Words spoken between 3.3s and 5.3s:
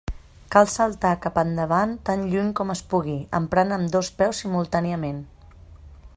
emprant ambdós peus simultàniament.